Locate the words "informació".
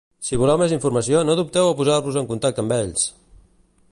0.77-1.21